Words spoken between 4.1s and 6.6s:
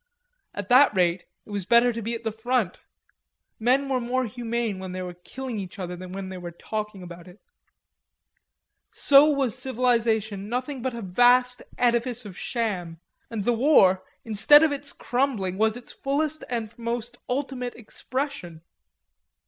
humane when they were killing each other than when they were